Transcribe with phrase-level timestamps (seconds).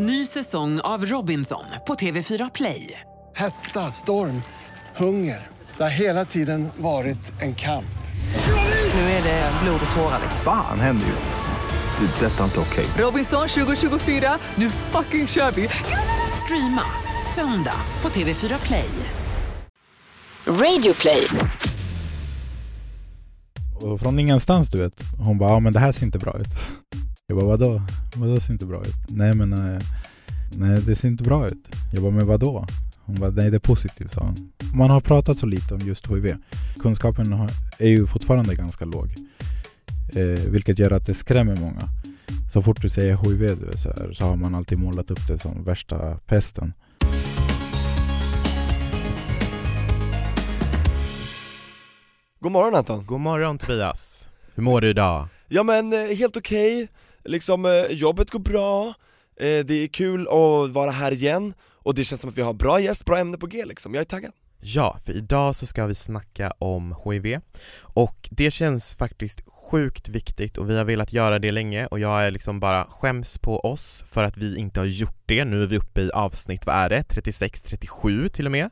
[0.00, 3.00] Ny säsong av Robinson på TV4 Play.
[3.36, 4.42] Hetta, storm,
[4.96, 5.46] hunger.
[5.76, 7.84] Det har hela tiden varit en kamp.
[8.94, 10.18] Nu är det blod och tårar.
[10.22, 10.40] liksom.
[10.44, 12.06] Fan händer just nu.
[12.06, 12.26] Det.
[12.26, 12.86] är Detta är inte okej.
[12.98, 15.68] Robinson 2024, nu fucking kör vi!
[16.44, 16.82] Streama
[17.34, 18.88] söndag på TV4 Play.
[20.46, 21.26] Radio play.
[23.80, 25.02] Och från ingenstans du vet.
[25.18, 26.48] Hon bara, ja men det här ser inte bra ut.
[27.30, 27.82] Jag bara, vadå?
[28.16, 28.96] Vadå ser inte bra ut?
[29.08, 29.82] Nej men, eh,
[30.56, 31.68] nej det ser inte bra ut.
[31.92, 32.66] Jag bara, men vadå?
[33.04, 34.52] Hon bara, nej det är positivt sa hon.
[34.74, 36.36] Man har pratat så lite om just HIV.
[36.82, 39.14] Kunskapen har, är ju fortfarande ganska låg.
[40.16, 41.88] Eh, vilket gör att det skrämmer många.
[42.52, 45.26] Så fort du säger HIV du vet, så, här, så har man alltid målat upp
[45.28, 46.72] det som värsta pesten.
[52.40, 53.06] God morgon Anton!
[53.06, 54.28] God morgon Tobias.
[54.54, 55.28] Hur mår du idag?
[55.48, 56.88] Ja men eh, helt okej,
[57.28, 58.86] liksom eh, jobbet går bra,
[59.40, 62.52] eh, det är kul att vara här igen och det känns som att vi har
[62.52, 65.86] bra gäst, bra ämne på G liksom, jag är taggad Ja, för idag så ska
[65.86, 67.40] vi snacka om HIV
[67.80, 72.26] och det känns faktiskt sjukt viktigt och vi har velat göra det länge och jag
[72.26, 75.44] är liksom bara skäms på oss för att vi inte har gjort det.
[75.44, 77.02] Nu är vi uppe i avsnitt, vad är det?
[77.02, 78.70] 36, 37 till och med.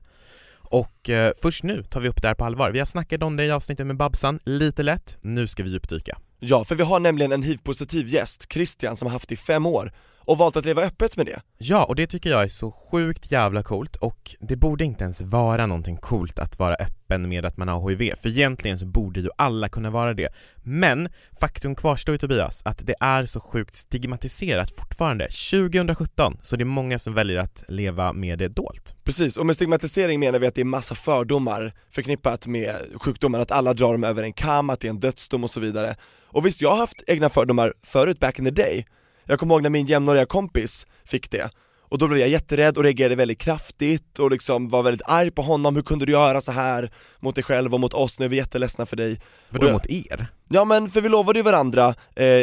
[0.71, 2.71] Och eh, först nu tar vi upp det här på allvar.
[2.71, 5.19] Vi har snackat om det i avsnittet med Babsan, lite lätt.
[5.21, 6.19] Nu ska vi djupdyka.
[6.39, 9.67] Ja, för vi har nämligen en hiv-positiv gäst, Christian, som har haft det i fem
[9.67, 9.93] år
[10.27, 13.33] och valt att leva öppet med det Ja, och det tycker jag är så sjukt
[13.33, 17.57] jävla coolt och det borde inte ens vara någonting coolt att vara öppen med att
[17.57, 20.29] man har HIV, för egentligen så borde ju alla kunna vara det.
[20.57, 21.09] Men
[21.41, 26.65] faktum kvarstår ju Tobias, att det är så sjukt stigmatiserat fortfarande, 2017, så det är
[26.67, 28.97] många som väljer att leva med det dolt.
[29.05, 33.51] Precis, och med stigmatisering menar vi att det är massa fördomar förknippat med sjukdomen, att
[33.51, 35.97] alla drar dem över en kam, att det är en dödsdom och så vidare
[36.37, 38.87] Och visst, jag har haft egna fördomar förut back in the day.
[39.25, 41.51] Jag kommer ihåg när min jämnåriga kompis fick det.
[41.89, 45.43] Och då blev jag jätterädd och reagerade väldigt kraftigt och liksom var väldigt arg på
[45.43, 48.29] honom, hur kunde du göra så här mot dig själv och mot oss, nu är
[48.29, 49.21] vi jätteledsna för dig.
[49.51, 50.27] Vadå jag- mot er?
[50.49, 52.41] Ja men för vi lovade ju varandra eh,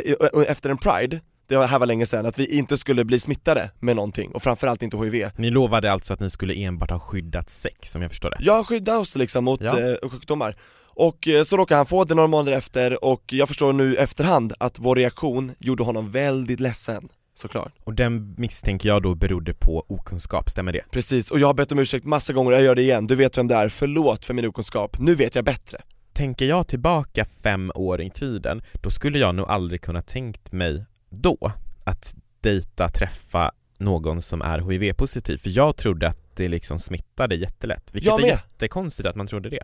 [0.48, 3.96] efter en pride, det här var länge sedan, att vi inte skulle bli smittade med
[3.96, 4.32] någonting.
[4.32, 5.30] Och framförallt inte HIV.
[5.38, 8.38] Ni lovade alltså att ni skulle enbart ha skyddat sex, om jag förstår det?
[8.40, 9.80] Jag skyddar oss liksom mot Ja.
[9.80, 10.56] eh, sjukdomar
[10.96, 14.54] och eh, så råkade han få det några månader efter och jag förstår nu efterhand
[14.60, 17.74] att vår reaktion gjorde honom väldigt ledsen, såklart.
[17.84, 20.82] Och den misstänker jag då berodde på okunskap, stämmer det?
[20.92, 23.16] Precis, och jag har bett om ursäkt massa gånger och jag gör det igen, du
[23.16, 25.82] vet vem det är, förlåt för min okunskap, nu vet jag bättre.
[26.14, 30.86] Tänker jag tillbaka fem år i tiden, då skulle jag nog aldrig kunna tänkt mig
[31.10, 31.52] då
[31.84, 37.90] att dejta, träffa någon som är HIV-positiv, för jag trodde att det liksom smittade jättelätt,
[37.94, 39.64] vilket är jättekonstigt att man trodde det.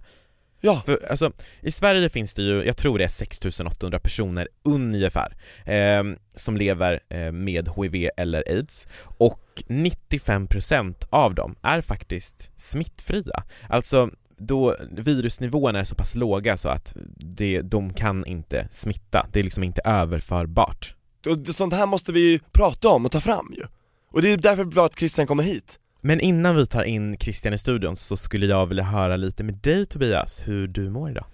[0.62, 1.32] Ja, För alltså,
[1.62, 6.04] i Sverige finns det ju, jag tror det är 6800 personer ungefär, eh,
[6.36, 8.88] som lever eh, med HIV eller AIDS.
[9.04, 13.44] Och 95% av dem är faktiskt smittfria.
[13.70, 19.40] Alltså då virusnivåerna är så pass låga så att det, de kan inte smitta, det
[19.40, 20.96] är liksom inte överförbart.
[21.28, 23.64] och det- sånt här måste vi prata om och ta fram ju.
[24.12, 27.54] Och det är därför bra att Christian kommer hit Men innan vi tar in Christian
[27.54, 31.26] i studion så skulle jag vilja höra lite med dig Tobias, hur du mår idag.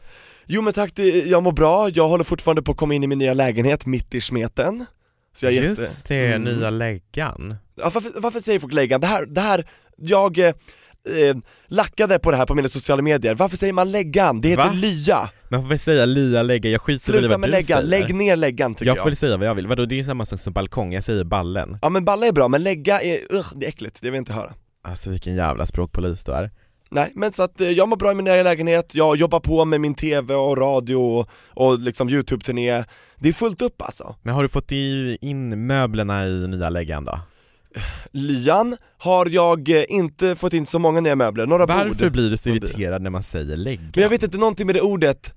[0.46, 3.08] Jo men tack, det, jag mår bra, jag håller fortfarande på att komma in i
[3.08, 4.86] min nya lägenhet mitt i smeten
[5.36, 6.14] Så jag är Just jätte...
[6.14, 6.44] det, Mm.
[6.58, 7.56] nya läggan.
[7.76, 9.02] Ja, varför, varför säger folk läggan?
[9.02, 9.68] Det här, det här,
[9.98, 10.38] jag
[11.06, 11.36] eh,
[11.68, 14.40] lackade på det här på mina sociala medier, varför säger man läggan?
[14.40, 14.72] Det heter Va?
[14.74, 15.30] lya!
[15.50, 17.66] Men får vi säga lia lägga, jag skiter väl i Sluta vad med du läggan,
[17.66, 17.84] säger.
[18.02, 19.98] lägg ner läggan tycker jag jag, får väl säga vad jag vill, vadå det är
[19.98, 21.78] ju samma sak som balkong, jag säger ballen.
[21.82, 24.22] Ja men balla är bra, men lägga är, ugh, det är äckligt, det vill jag
[24.22, 26.52] inte höra Alltså vilken jävla språkpolis du är.
[26.92, 29.66] Nej men så att eh, jag mår bra i min nya lägenhet, jag jobbar på
[29.66, 32.84] med min TV och radio och, och liksom youtube-turné
[33.20, 37.20] Det är fullt upp alltså Men har du fått in möblerna i nya läggan då?
[38.12, 42.30] Lyan har jag eh, inte fått in så många nya möbler, några Varför bord blir
[42.30, 43.82] du så irriterad när man säger lägga?
[43.94, 45.34] Men jag vet inte, någonting med det ordet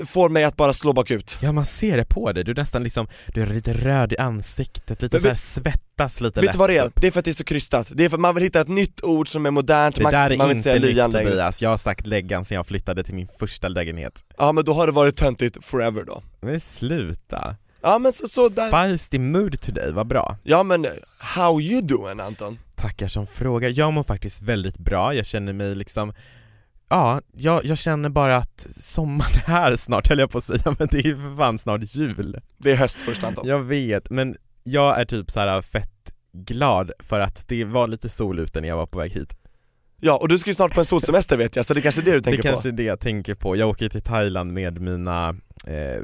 [0.00, 1.38] eh, får mig att bara slå bakut.
[1.42, 4.18] Ja man ser det på dig, du är nästan liksom, du är lite röd i
[4.18, 6.90] ansiktet, lite Men så här vet- svettas lite Vet lätt du vad det är?
[6.94, 8.60] Det är för att det är så krystat, det är för att man vill hitta
[8.60, 11.10] ett nytt ord som är modernt, Det man, där man är vill inte säga lyan
[11.10, 11.30] längre.
[11.30, 14.24] Tobias, jag har sagt läggan sen jag flyttade till min första lägenhet.
[14.38, 16.22] Ja men då har det varit töntigt forever då.
[16.42, 17.56] Men sluta!
[17.86, 20.36] Ja men så, så där, Feisty mood today, vad bra.
[20.42, 20.86] ja men
[21.18, 22.58] how you doing Anton?
[22.74, 23.68] Tackar som fråga.
[23.68, 26.12] Jag mår faktiskt väldigt bra, jag känner mig liksom
[26.88, 30.74] Ja, jag, jag känner bara att sommaren är här snart höll jag på att säga,
[30.78, 32.40] men det är ju för fan snart jul.
[32.58, 36.92] Det är höst först Anton Jag vet, men jag är typ så här fett glad
[36.98, 39.36] för att det var lite sol ute när jag var på väg hit.
[40.00, 42.00] Ja och du ska ju snart på en solsemester vet jag, så det är kanske
[42.00, 43.56] är det du tänker det kanske på är det jag tänker på.
[43.56, 45.34] Jag åker till Thailand med mina,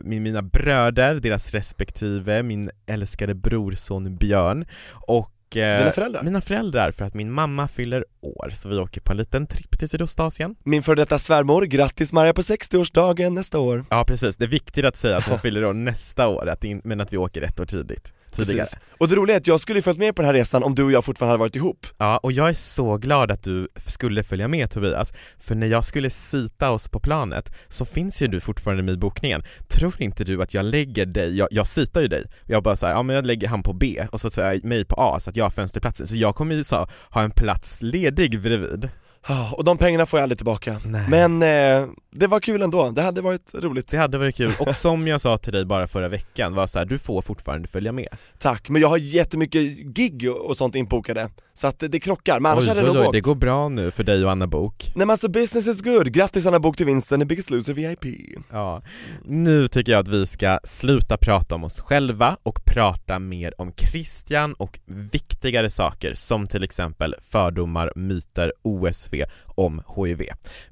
[0.05, 6.23] min, mina bröder, deras respektive, min älskade brorson Björn och eh, föräldrar?
[6.23, 9.79] mina föräldrar för att min mamma fyller år så vi åker på en liten tripp
[9.79, 10.57] till Sydostasien.
[10.65, 13.85] Min före detta svärmor, grattis Maria på 60-årsdagen nästa år.
[13.91, 16.81] Ja precis, det är viktigt att säga att hon fyller år nästa år, att in,
[16.85, 18.15] men att vi åker ett år tidigt.
[18.31, 18.59] Tidigare.
[18.59, 18.79] Precis.
[18.99, 20.85] Och det roliga är att jag skulle följt med på den här resan om du
[20.85, 21.87] och jag fortfarande hade varit ihop.
[21.99, 25.85] Ja, och jag är så glad att du skulle följa med Tobias, för när jag
[25.85, 29.43] skulle sita oss på planet så finns ju du fortfarande med i bokningen.
[29.69, 32.95] Tror inte du att jag lägger dig, jag, jag sitar ju dig, jag bara säger
[32.95, 35.31] ja men jag lägger han på B och så säger jag mig på A så
[35.31, 38.89] att jag har fönsterplatsen, så jag kommer ju så, ha en plats ledig bredvid.
[39.23, 40.81] Ah, Och de pengarna får jag aldrig tillbaka.
[40.85, 41.07] Nej.
[41.09, 43.89] Men eh, det var kul ändå, det hade varit roligt.
[43.89, 46.79] Det hade varit kul, och som jag sa till dig bara förra veckan var så
[46.79, 48.09] här, du får fortfarande följa med.
[48.39, 52.69] Tack, men jag har jättemycket gig och sånt inbokade, så att det, krockar, men annars
[52.69, 53.13] hade det nog åkt.
[53.13, 54.85] det går bra nu för dig och Anna Bok.
[54.87, 58.05] Nej men alltså business is good, grattis Anna Bok till vinsten i Biggest Loser VIP.
[58.51, 58.83] Ja,
[59.25, 63.73] nu tycker jag att vi ska sluta prata om oss själva och prata mer om
[63.77, 69.15] Christian och viktigare saker som till exempel fördomar, myter, OSV
[69.45, 70.23] om HIV.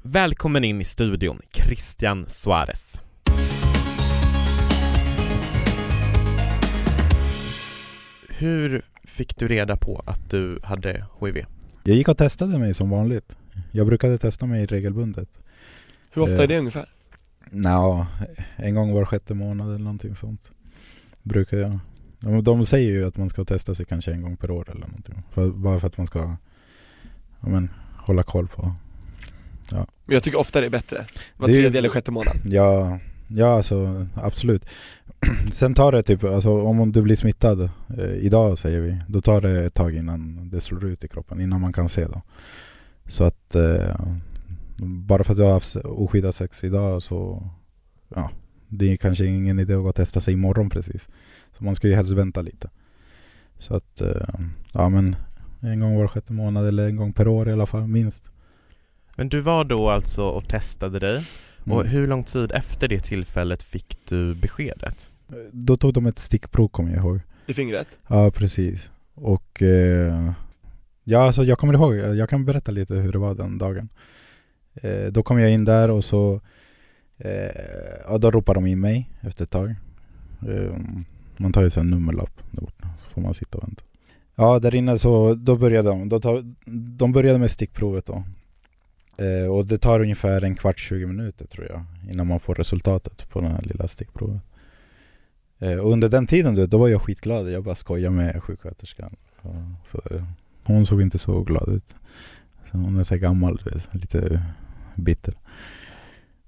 [0.03, 3.03] Välkommen in i studion, Christian Suarez.
[8.29, 8.83] Hur
[9.19, 11.45] fick du reda på att du hade HIV?
[11.85, 13.37] Jag gick och testade mig som vanligt.
[13.71, 15.29] Jag brukade testa mig regelbundet.
[16.11, 16.43] Hur ofta Eh.
[16.43, 16.89] är det ungefär?
[17.51, 18.07] Nå,
[18.57, 20.51] en gång var sjätte månad eller någonting sånt.
[21.23, 21.79] Brukar jag.
[22.45, 25.23] De, säger ju att man ska testa sig kanske en gång per år eller någonting.
[25.31, 26.37] För, bara för att man ska
[27.41, 28.75] ja, men, hålla koll på.
[29.71, 31.07] Men jag tycker ofta det är bättre,
[31.37, 32.37] var tredje eller sjätte månad.
[32.45, 34.65] Ja, ja alltså absolut.
[35.53, 39.41] Sen tar det typ, alltså om du blir smittad eh, idag säger vi, då tar
[39.41, 42.23] det ett tag innan det slår ut i kroppen, innan man kan se då.
[43.07, 43.97] Så att eh,
[44.87, 47.51] bara för att du har haft oskyddat sex idag så,
[48.09, 48.31] ja,
[48.69, 51.09] det är kanske ingen idé att gå och testa sig imorgon precis.
[51.59, 52.71] Så man ska ju helst vänta lite.
[53.59, 54.29] Så att, eh,
[54.73, 55.17] ja men
[55.61, 58.25] en gång var sjätte månad eller en gång per år i alla fall, minst.
[59.17, 61.25] Men du var då alltså och testade dig
[61.71, 61.93] och Mm.
[61.93, 65.11] hur lång tid efter det tillfället fick du beskedet?
[65.53, 67.21] Då tog de ett stickprov kommer jag ihåg.
[67.47, 67.99] I fingret?
[68.09, 68.91] Ja, precis.
[69.15, 70.33] Och eh,
[71.05, 73.89] ja, alltså jag kommer ihåg, jag kan berätta lite hur det var den dagen.
[74.75, 76.41] Eh, då kom jag in där och så
[77.19, 77.51] eh,
[78.09, 79.75] ja, då ropade de in mig efter ett tag.
[80.49, 80.73] Eh,
[81.37, 83.83] man tar ju sen nummerlapp där borta, så får man sitta och vänta.
[84.35, 86.09] Ja, där inne så då började de.
[86.09, 86.45] Då tar,
[86.99, 88.25] de började med stickprovet då.
[89.19, 93.29] Eh, och det tar ungefär en kvart, 20 minuter tror jag innan man får resultatet
[93.29, 94.41] på den här lilla stickprovet.
[95.59, 97.51] Eh, och under den tiden du, vet, då var jag skitglad.
[97.51, 99.17] Jag bara skojade med sjuksköterskan.
[99.91, 100.03] Så,
[100.65, 101.97] hon såg inte så glad ut.
[102.71, 104.43] Så hon är så här gammal, du vet, lite
[104.95, 105.35] bitter.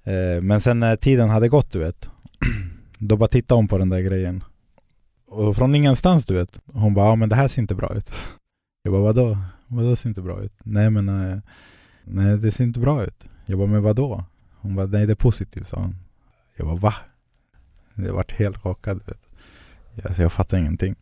[0.05, 2.09] Eh, men sen när tiden hade gått, du vet.
[2.99, 4.45] Då bara tittade hon på den där grejen.
[5.27, 6.61] Och från ingenstans, du vet.
[6.67, 8.13] Hon bara, ja men det här ser inte bra ut.
[8.83, 9.39] Jag bara, vadå?
[9.67, 10.53] Vadå ser inte bra ut?
[10.65, 11.39] Nej men, eh,
[12.05, 13.25] nej det ser inte bra ut.
[13.47, 14.25] Jag bara, men vadå?
[14.61, 15.97] Hon bara, nej det är positivt, sa hon.
[16.57, 16.95] Jag bara, va?
[17.95, 19.01] Jag vart helt chockad.
[19.07, 19.19] Vet.
[20.05, 20.95] Alltså, jag fattade ingenting.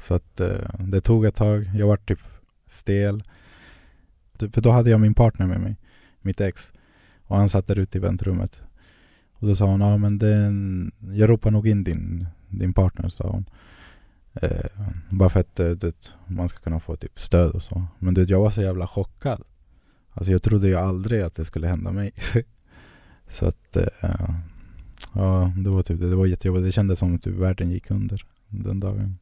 [0.00, 1.70] Så att eh, det tog ett tag.
[1.74, 2.20] Jag var typ
[2.66, 3.22] stel.
[4.38, 5.76] För då hade jag min partner med mig,
[6.20, 6.72] mitt ex.
[7.26, 8.62] Och han satt där ute i väntrummet.
[9.32, 13.28] Och då sa hon, ja men den, jag ropar nog in din, din partner, sa
[13.28, 13.44] hon.
[14.32, 14.66] Eh,
[15.10, 17.84] bara för att eh, det, man ska kunna få typ stöd och så.
[17.98, 19.42] Men du vet, jag var så jävla chockad.
[20.14, 22.12] Alltså jag trodde ju aldrig att det skulle hända mig.
[23.28, 24.30] så att eh,
[25.12, 26.10] Ja, det var typ det.
[26.10, 26.64] Det var jättejobbigt.
[26.64, 29.18] Det kändes som att typ världen gick under den dagen.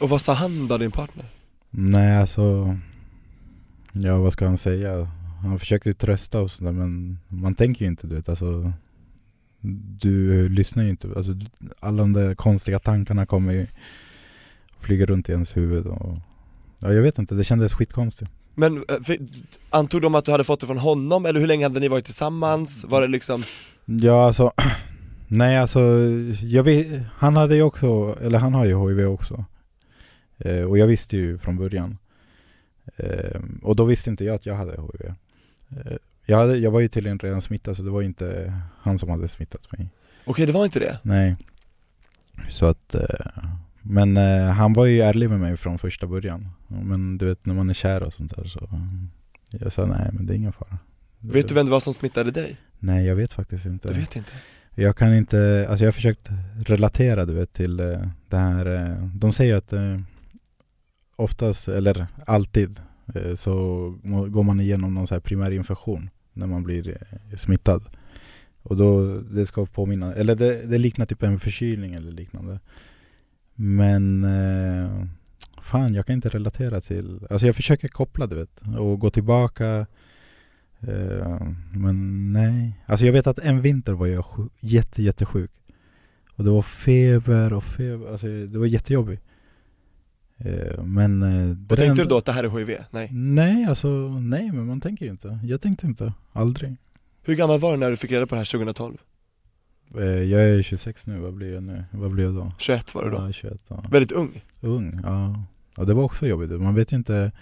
[0.00, 1.24] Och vad sa han då, din partner?
[1.70, 2.78] Nej, alltså...
[3.92, 5.10] Ja, vad ska han säga?
[5.42, 8.28] Han försökte ju trösta oss där, men man tänker ju inte, du vet.
[8.28, 8.72] Alltså,
[10.00, 11.08] du lyssnar ju inte.
[11.16, 11.32] Alltså,
[11.80, 13.66] alla de där konstiga tankarna kommer ju
[14.78, 15.86] flyga runt i ens huvud.
[15.86, 16.18] Och,
[16.78, 18.30] ja, jag vet inte, det kändes skitkonstigt.
[18.54, 19.18] Men eh, för,
[19.70, 22.04] antog de att du hade fått det från honom, eller hur länge hade ni varit
[22.04, 22.84] tillsammans?
[22.84, 23.42] Var det liksom,
[23.84, 24.52] Ja, alltså...
[25.28, 25.80] Nej, alltså...
[26.42, 29.44] Jag vet, han hade ju också, eller han har ju HIV också.
[30.38, 31.98] Eh, och jag visste ju från början.
[32.96, 35.14] Eh, och då visste inte jag att jag hade HIV.
[35.70, 35.96] Eh,
[36.26, 39.28] jag, hade, jag var ju tydligen redan smittad, så det var inte han som hade
[39.28, 39.88] smittat mig.
[40.24, 40.98] okej det var inte det?
[41.02, 41.36] Nej.
[42.48, 42.94] Så att...
[43.86, 46.48] Men eh, han var ju ärlig med mig från första början.
[46.68, 48.68] Men du vet, när man är kär och sånt där så...
[49.50, 50.78] Jag sa nej, men det är ingen fara.
[51.20, 52.56] Vet du vem det var som smittade dig?
[52.78, 53.88] Nej, jag vet faktiskt inte.
[53.88, 54.32] Du vet inte?
[54.74, 56.30] Jag kan inte, alltså jag har försökt
[56.66, 57.98] relatera du vet till eh,
[58.28, 60.00] det här, eh, de säger att eh,
[61.16, 62.80] oftast, eller alltid,
[63.34, 63.54] så
[64.28, 66.98] går man igenom någon så här primär infektion när man blir
[67.36, 67.84] smittad.
[68.62, 72.60] Och då, det ska påminna, eller det, det liknar typ en förkylning eller liknande.
[73.54, 75.06] Men eh,
[75.62, 79.86] fan jag kan inte relatera till, alltså jag försöker koppla du vet och gå tillbaka
[80.80, 81.40] eh,
[81.72, 85.50] Men nej, alltså jag vet att en vinter var jag sjuk, jätte jättesjuk
[86.34, 89.22] Och det var feber och feber, alltså det var jättejobbigt
[90.38, 92.78] eh, Men eh, Och tänkte du då att det här är HIV?
[92.90, 93.08] Nej.
[93.12, 95.38] Nej, alltså nej men man tänker ju inte.
[95.44, 96.76] Jag tänkte inte, aldrig.
[97.22, 98.96] Hur gammal var du när du fick reda på det här 2012?
[99.96, 101.84] Eh, Jag är 26 nu, vad blir jag nu?
[101.90, 102.52] Vad blir jag då?
[102.58, 103.16] 21 var du då?
[103.16, 103.84] Ja, 21, ja.
[103.90, 104.44] Väldigt ung?
[104.60, 105.44] Ung, ja.
[105.76, 106.50] Ja det var också jobbigt.
[106.50, 107.32] Man vet ju inte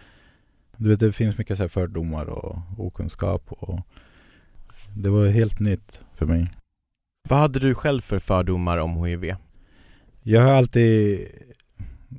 [0.76, 3.80] Du vet det finns mycket så här fördomar och okunskap och
[4.96, 6.46] Det var helt nytt för mig.
[7.28, 9.34] Vad hade du själv för fördomar om HIV?
[10.22, 11.20] Jag har alltid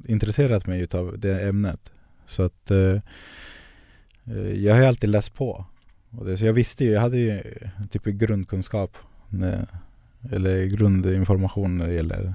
[0.08, 1.92] intresserat mig utav det ämnet.
[2.28, 3.02] Så att eh,
[4.26, 5.66] eh, jag har ju alltid läst på.
[6.10, 7.42] Och det, så jag visste ju, jag hade ju
[7.92, 8.98] typ grundkunskap
[9.30, 9.68] när,
[10.32, 12.34] eller grundinformation när det gäller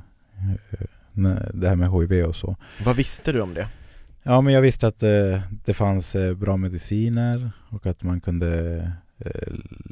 [1.14, 2.56] eh, det här med HIV och så.
[2.84, 3.68] Vad visste du om det?
[4.22, 8.92] Ja men jag visste att eh, det fanns eh, bra mediciner och att man kunde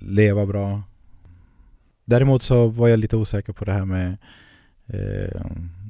[0.02, 0.82] leva bra.
[2.04, 4.16] Däremot så var jag lite osäker på det här med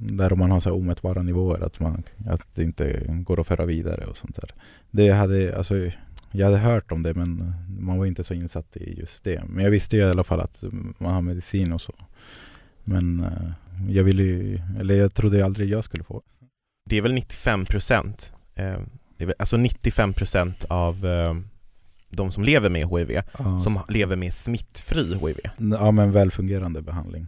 [0.01, 3.65] där man har så här omätbara nivåer, att, man, att det inte går att föra
[3.65, 4.55] vidare och sånt där.
[4.91, 5.75] Det hade, alltså,
[6.33, 9.45] jag hade hört om det men man var inte så insatt i just det.
[9.49, 10.65] Men jag visste ju i alla fall att
[10.99, 11.95] man har medicin och så.
[12.85, 13.51] Men eh,
[13.89, 16.23] jag ville ju, eller jag trodde aldrig jag skulle få.
[16.91, 18.77] Det är väl 95 procent, eh,
[19.39, 21.35] alltså 95 procent av eh,
[22.11, 23.59] de som lever med HIV Ja.
[23.59, 25.37] som lever med smittfri HIV.
[25.57, 27.27] Ja men välfungerande behandling,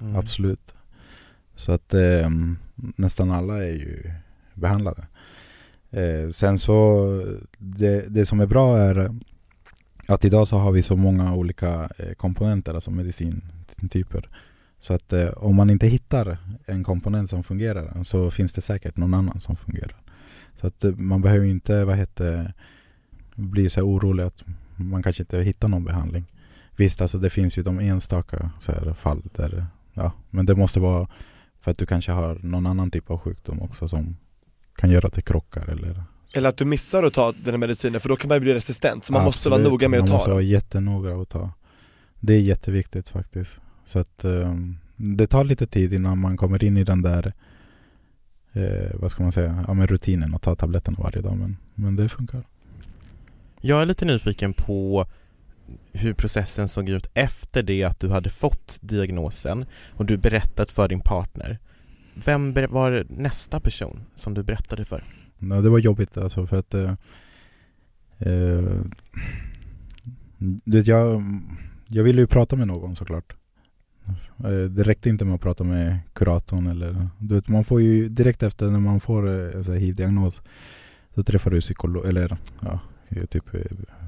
[0.00, 0.16] Mm.
[0.16, 0.74] absolut.
[1.54, 2.30] Så att eh,
[2.96, 4.12] nästan alla är ju
[4.54, 5.06] behandlade.
[5.90, 7.06] Eh, sen så,
[7.58, 9.10] det, det som är bra är
[10.08, 14.28] att idag så har vi så många olika eh, komponenter, alltså medicintyper.
[14.80, 18.96] Så att eh, om man inte hittar en komponent som fungerar så finns det säkert
[18.96, 19.96] någon annan som fungerar.
[20.60, 22.54] Så att eh, man behöver inte vad heter,
[23.34, 24.44] bli så här orolig att
[24.76, 26.24] man kanske inte hittar någon behandling.
[26.76, 30.80] Visst, alltså det finns ju de enstaka så här fall där, ja, men det måste
[30.80, 31.08] vara
[31.60, 34.16] för att du kanske har någon annan typ av sjukdom också som
[34.80, 38.00] kan göra att det krockar eller Eller att du missar att ta den här medicinen
[38.00, 40.02] för då kan man ju bli resistent, så man måste vara Absolut, noga med att
[40.02, 41.52] Man ta måste den vara jättenoga att ta.
[42.20, 43.60] Det är jätteviktigt faktiskt.
[43.84, 47.32] Så att ehm, det tar lite tid innan man kommer in i den där
[48.52, 51.96] eh, vad ska man säga, ja, men rutinen att ta tabletterna varje dag men, men
[51.96, 52.42] det funkar.
[53.60, 55.06] Jag är lite nyfiken på
[55.92, 60.88] hur processen såg ut efter det att du hade fått diagnosen och du berättat för
[60.88, 61.58] din partner.
[62.24, 65.04] Vem var nästa person som du berättade för?
[65.38, 66.90] Ja, det var jobbigt alltså för att eh,
[68.18, 68.80] eh,
[70.38, 71.22] du vet, jag,
[71.86, 73.36] jag ville ju prata med någon såklart.
[74.44, 78.08] Eh, det räckte inte med att prata med kuratorn eller du vet, man får ju
[78.08, 80.42] direkt efter när man får eh, en sån här hiv-diagnos
[81.14, 82.80] så träffar du psykolog eller ja,
[83.30, 83.60] typ eh,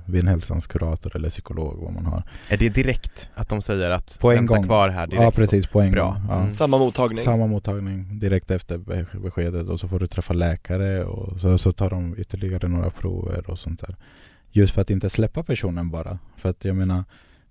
[0.06, 2.22] Vinhälsans kurator eller psykolog vad man har.
[2.48, 4.62] Är det direkt att de säger att På en vänta gång.
[4.64, 5.22] kvar här direkt?
[5.22, 6.04] Ja precis, på en Bra.
[6.04, 6.22] gång.
[6.28, 6.38] Ja.
[6.38, 6.50] Mm.
[6.50, 11.40] Samma mottagning Samma mottagning direkt efter be- beskedet och så får du träffa läkare och
[11.40, 13.96] så, så tar de ytterligare några prover och sånt där.
[14.50, 16.18] Just för att inte släppa personen bara.
[16.36, 17.04] För att jag menar,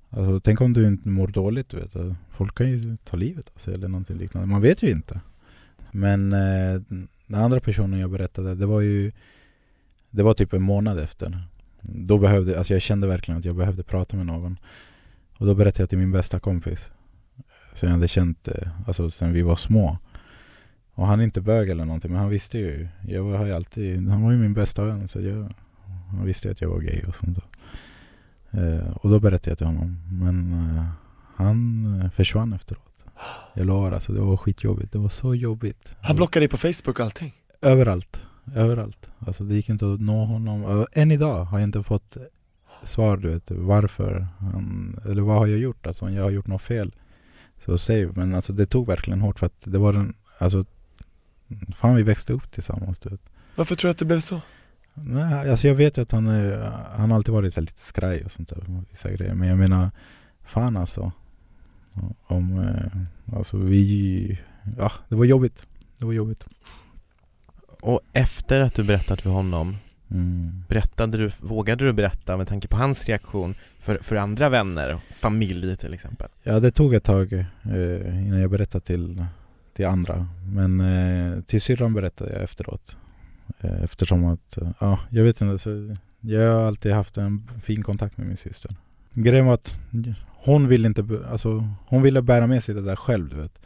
[0.09, 2.15] alltså, tänk om du inte mår dåligt, du vet.
[2.29, 4.47] Folk kan ju ta livet av sig eller någonting liknande.
[4.47, 5.19] Man vet ju inte.
[5.91, 6.81] Men eh,
[7.27, 9.11] den andra personen jag berättade, det var ju
[10.11, 11.47] Det var typ en månad efter.
[11.81, 14.57] Då behövde, alltså jag kände verkligen att jag behövde prata med någon.
[15.37, 16.91] Och då berättade jag till min bästa kompis.
[17.73, 19.97] Som jag hade känt eh, alltså, sen vi var små.
[20.93, 22.87] Och han är inte bög eller någonting men han visste ju.
[23.07, 25.53] Jag var, har ju alltid, han var ju min bästa vän så jag,
[26.09, 27.37] han visste ju att jag var gay och sånt.
[28.51, 29.97] Eh, och då berättade jag till honom.
[30.11, 30.85] Men eh,
[31.35, 33.05] han försvann efteråt.
[33.53, 34.91] Jag lovar alltså, det var skitjobbigt.
[34.91, 35.95] Det var så jobbigt.
[36.01, 38.21] Han blockade dig på Facebook och allting Överallt.
[38.55, 39.09] Överallt.
[39.19, 40.63] Alltså det gick inte att nå honom.
[40.63, 42.17] Och Än idag har jag inte fått
[42.83, 44.27] svar du vet varför.
[44.39, 45.87] Han, eller vad har jag gjort?
[45.87, 46.95] Alltså om jag har gjort något fel.
[47.65, 48.05] Så säg.
[48.05, 50.65] Men alltså det tog verkligen hårt för att det var den, alltså
[51.75, 53.21] Fan vi växte upp tillsammans du vet.
[53.55, 54.41] Varför tror du att det blev så?
[54.93, 58.25] Nej, alltså jag vet ju att han, är, han har alltid varit så lite skraj
[58.25, 58.83] och sånt där.
[58.89, 59.33] Vissa grejer.
[59.33, 59.91] Men jag menar,
[60.43, 61.11] fan alltså.
[62.27, 64.39] Om, eh, alltså vi,
[64.77, 65.67] ja det var jobbigt.
[65.97, 66.45] Det var jobbigt.
[67.81, 69.77] Och efter att du berättat för honom,
[70.11, 70.63] Mm.
[70.67, 75.75] berättade du, vågade du berätta med tanke på hans reaktion för, för andra vänner, familj
[75.75, 76.27] till exempel?
[76.43, 79.25] Ja det tog ett tag eh, innan jag berättade till,
[79.75, 80.27] till andra.
[80.53, 82.97] Men eh, till syrran berättade jag efteråt.
[83.59, 88.17] Eh, eftersom att, ja jag vet inte, så jag har alltid haft en fin kontakt
[88.17, 88.75] med min syster.
[89.13, 89.79] Grejen var att
[90.27, 93.59] hon ville inte, alltså hon ville bära med sig det där själv du vet.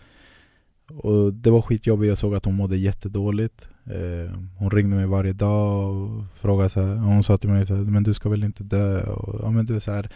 [0.88, 3.68] Och det var skitjobbigt, jag såg att hon mådde jättedåligt.
[3.86, 7.66] Eh, hon ringde mig varje dag och frågade så här, och hon sa till mig
[7.66, 9.04] så här, men du ska väl inte dö?
[9.04, 10.10] Och, ja, men du är så här,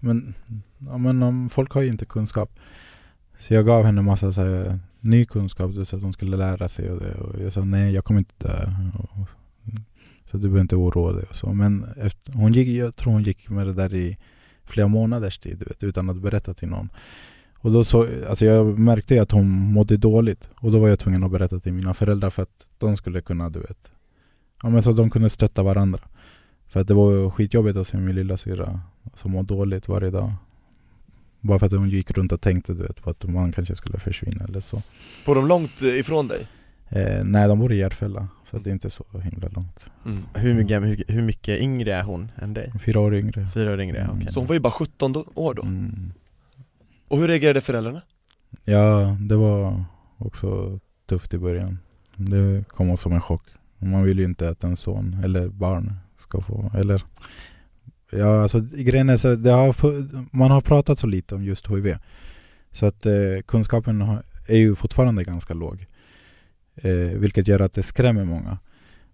[0.00, 0.34] men,
[0.78, 2.50] ja, men folk har ju inte kunskap.
[3.38, 6.90] Så jag gav henne massa så här, ny kunskap så att hon skulle lära sig
[6.90, 7.14] och det.
[7.14, 8.72] Och jag sa nej, jag kommer inte dö.
[8.94, 9.28] Och,
[10.30, 11.52] så du behöver inte oroa dig och så.
[11.52, 14.18] Men efter, hon gick, jag tror hon gick med det där i
[14.64, 16.88] flera månaders tid, vet, utan att berätta till någon.
[17.62, 21.24] Och då så, alltså jag märkte att hon mådde dåligt och då var jag tvungen
[21.24, 23.92] att berätta till mina föräldrar för att de skulle kunna, du vet,
[24.62, 26.00] ja, men så att de kunde stötta varandra.
[26.68, 28.80] För att det var skitjobbigt att se min lilla syra
[29.14, 30.32] som mår dåligt varje dag.
[31.40, 33.98] Bara för att hon gick runt och tänkte du vet, på att man kanske skulle
[33.98, 34.82] försvinna eller så.
[35.26, 36.46] Bor de långt ifrån dig?
[36.88, 39.86] Eh, nej, de bor i Järfälla, så det är inte så himla långt.
[40.06, 40.18] Mm.
[40.34, 42.72] Hur, mycket, hur, hur mycket yngre är hon än dig?
[42.84, 43.46] Fyra år yngre.
[43.46, 44.16] Fyra år yngre, Mm.
[44.16, 44.32] okej.
[44.32, 45.62] Så hon var ju bara 17 då- år då?
[45.62, 46.12] Mm.
[47.10, 48.02] Och hur reagerade föräldrarna?
[48.64, 49.84] Ja, det var
[50.18, 51.78] också tufft i början.
[52.16, 53.42] Det kom också som en chock.
[53.78, 57.02] Man vill ju inte att en son eller barn ska få, eller
[58.10, 59.76] Ja, alltså grejen är så, det har,
[60.36, 61.96] man har pratat så lite om just HIV.
[62.72, 63.12] Så att eh,
[63.46, 65.86] kunskapen har, är ju fortfarande ganska låg.
[66.74, 68.58] Eh, vilket gör att det skrämmer många.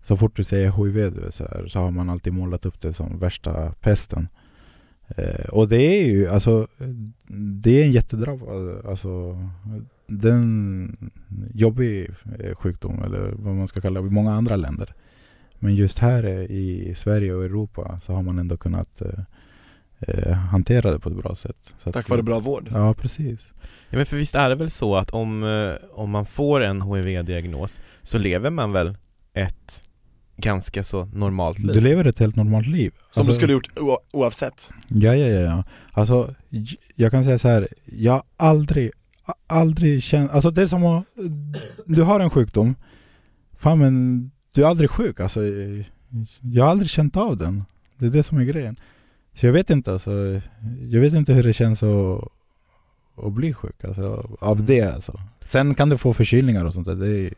[0.03, 2.93] Så fort du säger HIV du så, här, så har man alltid målat upp det
[2.93, 4.29] som värsta pesten.
[5.09, 6.67] Eh, och det är ju alltså,
[7.63, 9.39] det är en jättedrabbad, alltså
[10.07, 11.11] det är en
[11.55, 14.95] jobbig eh, sjukdom eller vad man ska kalla det i många andra länder.
[15.59, 19.03] Men just här eh, i Sverige och Europa så har man ändå kunnat
[20.01, 21.75] eh, hantera det på ett bra sätt.
[21.79, 22.69] Så Tack att- vare bra vård?
[22.73, 23.49] Ja, precis.
[23.91, 25.43] Ja, men för visst är det väl så att om,
[25.95, 28.97] om man får en HIV-diagnos så lever man väl
[29.33, 29.85] ett
[30.37, 31.75] ganska så normalt liv?
[31.75, 32.93] Du lever ett helt normalt liv.
[33.11, 33.69] Som Alltså- du skulle gjort
[34.13, 34.71] oavsett?
[34.89, 35.65] Ja, ja, ja, ja.
[35.93, 36.35] Alltså,
[36.95, 37.69] jag kan säga så här.
[37.85, 38.91] Jag har aldrig,
[39.47, 40.31] aldrig känt...
[40.31, 41.05] Alltså det är som att...
[41.87, 42.75] Du har en sjukdom.
[43.59, 45.21] Fan men, du är aldrig sjuk.
[45.21, 45.41] Alltså,
[46.41, 47.65] jag har aldrig känt av den.
[47.99, 48.77] Det är det som är grejen.
[49.35, 50.41] Så jag vet inte alltså.
[50.91, 52.25] Jag vet inte hur det känns att,
[53.25, 53.85] att bli sjuk.
[53.85, 54.67] Alltså, av Mm.
[54.67, 55.21] det alltså.
[55.45, 56.95] Sen kan du få förkylningar och sånt där.
[56.95, 57.35] Det är...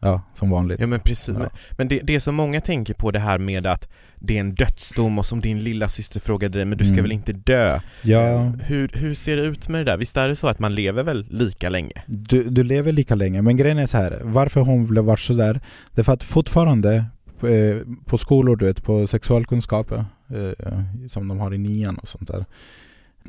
[0.00, 0.80] Ja, som vanligt.
[0.80, 1.48] Ja men precis, Ja.
[1.78, 4.54] men, det, det är så många tänker på det här med att det är en
[4.54, 7.02] dödsdom och som din lilla syster frågade dig, men du ska Mm.
[7.04, 7.80] väl inte dö?
[8.02, 8.38] Ja.
[8.64, 9.96] Hur, hur ser det ut med det där?
[9.96, 11.92] Visst är det så att man lever väl lika länge?
[12.06, 14.20] Du, du lever lika länge, men grejen är så här.
[14.24, 15.60] Varför hon blev vart sådär
[15.94, 16.94] Det är för att fortfarande
[17.42, 20.02] eh, på skolor, du vet, på sexualkunskap eh,
[21.08, 22.44] Som de har i nian och sånt där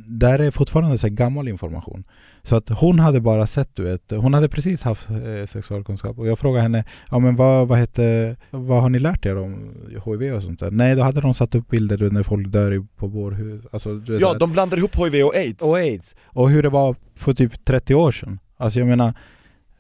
[0.06, 2.04] Där är fortfarande så gammal information
[2.44, 6.28] Så att hon hade bara sett, du vet Hon hade precis haft eh, sexualkunskap och
[6.28, 9.74] jag frågade henne Ja men vad, vad hette Vad har ni lärt er om
[10.06, 10.72] HIV och sånt där?
[10.72, 14.34] Nej, då hade de satt upp bilder du, när folk dör på bårhus Alltså, Ja,
[14.34, 16.16] de blandar ihop HIV och aids och aids.
[16.24, 18.40] Och hur det var för typ 30 år sedan.
[18.58, 19.14] Alltså jag menar,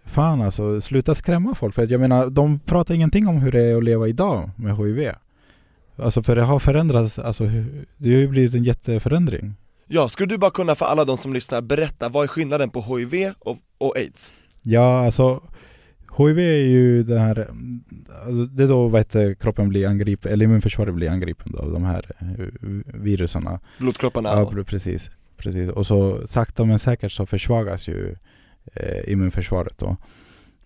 [0.05, 1.75] fan alltså, sluta skrämma folk.
[1.75, 5.11] För jag menar, de pratar ingenting om hur det är att leva idag med HIV.
[5.95, 7.43] Alltså för det har förändrats, alltså
[7.97, 9.55] det har ju blivit en jätteförändring.
[9.87, 12.81] Ja, skulle du bara kunna för alla de som lyssnar berätta, vad är skillnaden på
[12.81, 14.33] HIV och, och aids?
[14.63, 15.41] Ja, alltså
[16.17, 17.49] HIV är ju det här,
[18.25, 21.83] alltså, det är då vad heter, kroppen blir angripen, eller immunförsvaret blir angripen av de
[21.83, 22.45] här eh,
[22.85, 23.59] viruserna.
[23.77, 25.69] Blodkropparna Ja, precis, precis.
[25.69, 28.15] Och så sakta men säkert så försvagas ju
[28.73, 29.97] eh, immunförsvaret då.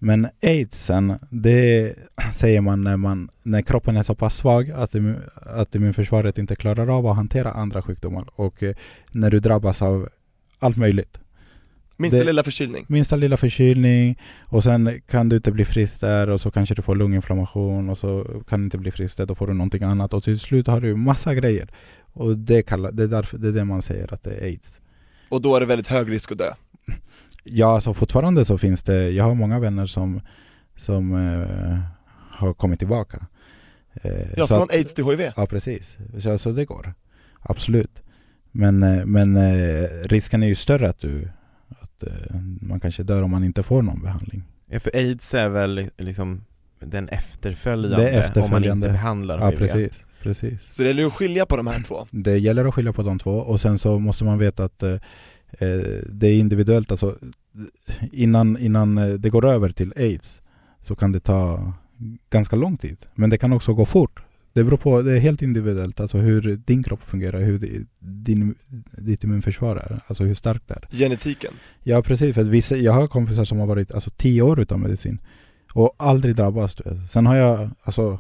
[0.04, 1.96] Men aidsen, det
[2.34, 4.96] säger man när, man när kroppen är så pass svag att,
[5.36, 8.24] att immunförsvaret inte klarar av att hantera andra sjukdomar.
[8.36, 8.76] Och eh,
[9.12, 10.10] när du drabbas av
[10.60, 11.18] allt möjligt.
[11.98, 16.30] Minsta det- lilla förkylning Minsta lilla förkylning och sen kan du inte bli frisk där
[16.30, 19.36] och så kanske du får lunginflammation och så kan du inte bli frisk där, då
[19.36, 21.70] får du någonting annat och till slut har du massa grejer.
[22.14, 24.80] Och det, kallar, det, är därför, det är det man säger att det är aids.
[25.30, 26.54] och då är det väldigt hög risk att dö
[27.44, 30.22] Ja, alltså fortfarande så finns det, jag har många vänner som,
[30.78, 31.80] som eh,
[32.32, 33.26] har kommit tillbaka.
[33.94, 35.98] Eh, Ja, så från att- aids till HIV Ja, precis.
[36.20, 36.94] Så alltså, det går.
[37.40, 38.04] Absolut.
[38.52, 41.30] Men, eh, men eh, risken är ju större att du
[41.82, 44.44] att eh, man kanske dör om man inte får någon behandling.
[44.68, 46.44] Ja, för aids är väl liksom
[46.80, 48.88] den efterföljande, Det är om man efterföljande.
[48.88, 49.58] inte behandlar Ja, HIV.
[49.58, 49.92] precis.
[50.22, 50.74] precis.
[50.74, 53.20] Så det gäller att skilja på de här två Det gäller att skilja på de
[53.20, 54.96] två och sen så måste man veta att eh,
[56.10, 56.92] det är individuellt.
[56.92, 57.18] Alltså,
[58.12, 60.42] innan, innan eh, det går över till aids
[60.82, 61.74] så kan det ta
[62.30, 62.98] ganska lång tid.
[63.16, 64.24] Men det kan också gå fort.
[64.54, 68.56] Det beror på, det är helt individuellt, alltså hur din kropp fungerar, hur di- din,
[68.98, 70.98] ditt immunförsvar är, alltså hur starkt det är.
[70.98, 74.60] Genetiken Ja precis, för att vissa, jag har kompisar som har varit alltså, tio år
[74.60, 75.20] utan medicin
[75.74, 76.76] och aldrig drabbats.
[77.12, 78.20] Sen har jag, alltså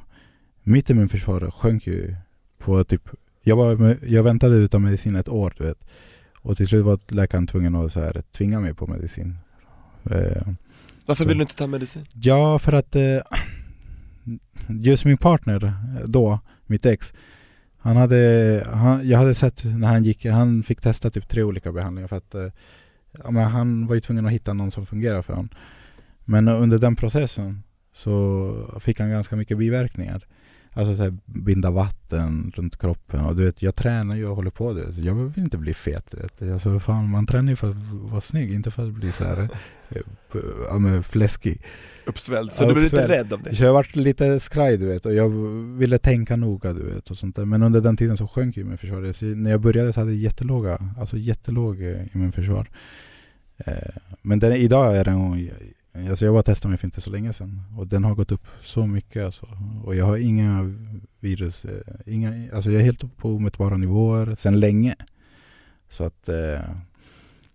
[0.64, 2.16] mitt immunförsvar sjönk ju
[2.58, 3.10] på typ,
[3.44, 5.78] jag, var jag väntade utan medicin ett år du vet.
[6.42, 9.38] Och till slut var läkaren tvungen att så här, tvinga mig på medicin.
[10.12, 10.48] Eh,
[11.06, 11.28] Varför Så.
[11.28, 12.06] vill du inte ta medicin?
[12.14, 13.18] Ja, för att eh,
[14.68, 15.74] just min partner
[16.06, 17.14] då, mitt ex,
[17.78, 21.72] han hade, han, jag hade sett när han gick, han fick testa typ tre olika
[21.72, 22.48] behandlingar för att eh,
[23.30, 25.50] men han var ju tvungen att hitta någon som fungerar för honom.
[26.26, 30.26] Men under den processen så fick han ganska mycket biverkningar.
[30.74, 34.52] Alltså så här, binda vatten runt kroppen och du vet, jag tränar ju och håller
[34.52, 34.98] på det.
[34.98, 36.14] Jag vill inte bli fet.
[36.14, 36.52] Vet.
[36.52, 39.50] Alltså, fan, man tränar ju för att vara snygg, inte för att bli så här,
[39.90, 40.02] eh,
[40.70, 41.62] ja, men fläskig.
[42.06, 43.56] Uppsvälld, så Ja, du blir lite rädd om det?
[43.56, 45.30] Så jag varit lite skraj du vet och jag
[45.78, 47.46] ville tänka noga du vet och sånt där.
[47.46, 49.16] Men under den tiden så sjönk ju immunförsvaret.
[49.16, 51.78] Så när jag började så hade jag jättelåga, alltså jättelåg
[52.14, 52.70] immunförsvar.
[53.58, 53.74] Eh,
[54.22, 55.50] men den, idag är den,
[55.94, 58.48] alltså jag var testade mig för inte så länge sedan och den har gått upp
[58.62, 59.48] så mycket alltså.
[59.84, 60.76] Och jag har inga
[61.20, 64.96] virus, eh, inga, alltså jag är helt på omätbara nivåer sedan länge.
[65.90, 66.60] Så att eh,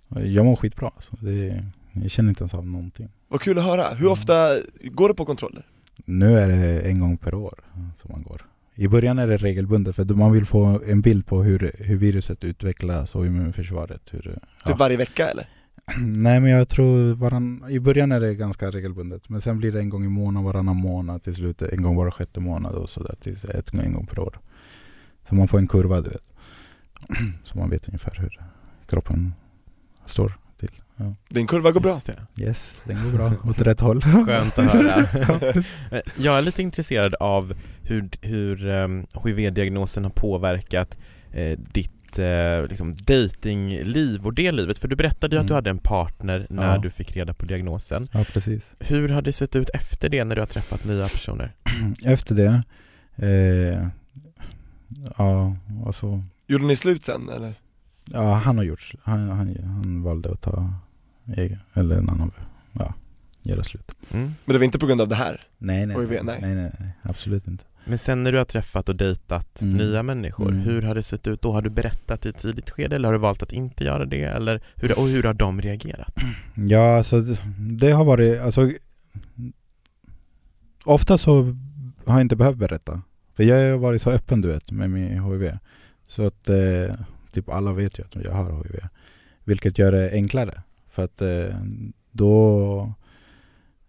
[0.09, 0.91] jag mår skitbra.
[0.95, 1.17] Alltså.
[1.21, 3.09] Det, jag känner inte ens av någonting.
[3.29, 3.95] Vad kul att höra.
[3.95, 5.67] Hur ofta går du på kontroller?
[6.05, 7.65] Nu är det en gång per år
[8.03, 8.43] som man går.
[8.75, 12.45] I början är det regelbundet för man vill få en bild på hur, hur viruset
[12.45, 14.03] utvecklas och immunförsvaret.
[14.11, 15.49] Hur, Typ varje vecka eller?
[15.99, 19.79] Nej men jag tror varann, i början är det ganska regelbundet men sen blir det
[19.81, 23.15] en gång i månaden, varannan månad till slut en gång var sjätte månad och sådär
[23.21, 24.39] tills ett, en gång per år.
[25.29, 26.23] Så man får en kurva du vet.
[27.45, 28.41] Så man vet ungefär hur
[28.87, 29.35] kroppen
[30.05, 30.71] står till.
[30.97, 31.15] Ja.
[31.29, 31.91] Din kurva går bra.
[32.37, 34.01] Yes, den går bra åt rätt håll.
[34.03, 35.07] Skönt att höra.
[35.91, 40.99] Eh, Jag är lite intresserad av hur, hur um, HIV-diagnosen har påverkat
[41.33, 44.79] eh, ditt eh, liksom datingliv och det livet.
[44.79, 45.49] För du berättade ju att Mm.
[45.49, 46.79] du hade en partner när Ja.
[46.79, 48.09] du fick reda på diagnosen.
[48.13, 48.63] ja precis.
[48.81, 51.55] Hur har det sett ut efter det när du har träffat nya personer?
[52.05, 52.63] Efter det,
[53.27, 53.89] eh,
[55.19, 57.55] ja alltså, Gjorde ni slut sen eller?
[58.05, 60.73] ja han har gjort, han, han, han valde att ta
[61.37, 62.31] egen, eller en annan,
[62.73, 62.95] ja,
[63.43, 63.93] göra slut.
[64.13, 64.25] Mm.
[64.45, 65.41] Men det var inte på grund av det här?
[65.59, 66.39] Nej nej, HIV, nej, nej.
[66.41, 67.65] nej, nej, nej, absolut inte.
[67.89, 69.77] Men sen när du har träffat och dejtat Mm.
[69.77, 70.61] nya människor, Mm.
[70.61, 71.53] hur har det sett ut då?
[71.53, 74.23] Har du berättat i ett tidigt skede eller har du valt att inte göra det?
[74.23, 76.15] Eller hur, och hur har de reagerat?
[76.55, 77.21] Ja, alltså
[77.59, 78.71] det, har varit, alltså
[80.85, 81.43] Ofta så
[82.07, 83.03] har jag inte behövt berätta.
[83.37, 85.59] För jag har varit så öppen du vet med min HIV.
[86.09, 86.95] Så att eh,
[87.33, 88.81] typ alla vet ju att jag har HIV.
[89.45, 90.63] Vilket gör det enklare.
[90.91, 91.57] För att eh,
[92.13, 92.93] då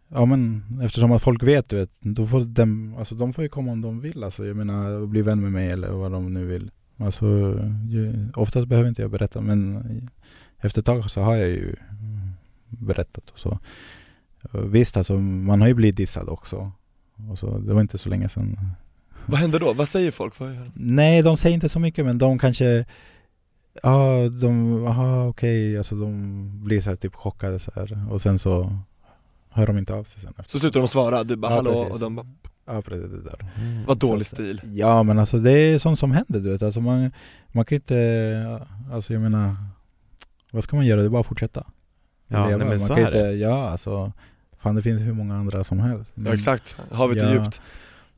[0.07, 3.49] Ja men eftersom att folk vet du vet, då får de, alltså, de får ju
[3.49, 4.45] komma om de vill alltså.
[4.45, 6.71] Jag menar bli vän med mig eller vad de nu vill.
[6.97, 7.25] Alltså,
[7.89, 9.83] ju, oftast behöver inte jag berätta men
[10.59, 11.75] efter ett tag så har jag ju
[12.67, 13.59] berättat och så.
[14.51, 16.71] Visst alltså, man har ju blivit dissad också.
[17.29, 18.59] Och så, det var inte så länge sedan.
[19.25, 19.73] Vad händer då?
[19.73, 20.39] Vad säger folk?
[20.39, 20.71] Vad?
[20.73, 22.85] Nej, de säger inte så mycket men de kanske
[23.83, 28.05] Ja, de, aha okej, alltså de blir så här typ chockade så här.
[28.11, 28.77] Och sen så
[29.57, 30.51] hör de inte av sig sen efter.
[30.51, 31.93] Så slutar de svara, du bara Ja, hallå precis.
[31.93, 32.25] och de bara,
[32.65, 33.45] Ja precis, det där.
[33.87, 36.61] vad Så dålig att- stil Ja men alltså det är sånt som händer du vet.
[36.61, 37.11] Alltså man,
[37.47, 39.55] man kan inte, alltså jag menar
[40.51, 40.99] Vad ska man göra?
[40.99, 41.65] Det är bara att fortsätta.
[42.27, 43.33] Ja, nej, men man så kan är inte, det.
[43.33, 44.11] Ja alltså
[44.59, 46.13] Fan det finns hur många andra som helst.
[46.15, 47.33] Ja exakt, havet är Ja.
[47.33, 47.61] djupt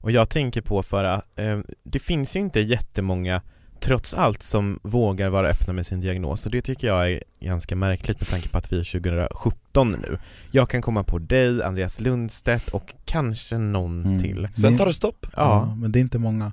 [0.02, 3.42] Och jag tänker på för att eh, det finns ju inte jättemånga
[3.80, 7.76] trots allt som vågar vara öppna med sin diagnos och det tycker jag är ganska
[7.76, 10.18] märkligt med tanke på att vi är 2017 nu.
[10.52, 14.20] Jag kan komma på dig, Andreas Lundstedt och kanske någon Mm.
[14.20, 14.48] till.
[14.56, 16.52] Sen tar det stopp Ja, Ja, men det är inte många.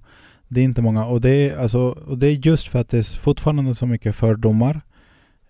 [0.49, 2.99] Det är inte många och det är, alltså, och det är just för att det
[2.99, 4.81] är fortfarande så mycket fördomar,